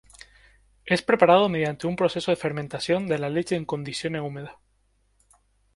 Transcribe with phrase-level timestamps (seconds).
[0.83, 4.53] Es preparado mediante un proceso de fermentación de la leche en condiciones húmedas.